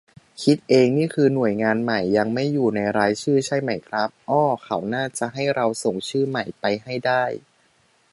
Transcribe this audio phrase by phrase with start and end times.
[0.43, 7.23] คิดเองนี่คือ หน่วยงานใหม่ ยังไม่อยู่ในรายชื่อใช่ไหมครับ เอ้อ เขาน่าจะให้เราส่งชื่อใหม่ไปให้ได้